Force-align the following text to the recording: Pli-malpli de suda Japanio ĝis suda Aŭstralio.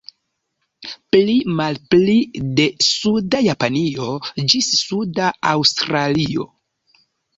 Pli-malpli 1.15 2.15
de 2.61 2.65
suda 2.85 3.41
Japanio 3.49 4.09
ĝis 4.55 4.71
suda 4.81 5.29
Aŭstralio. 5.55 6.49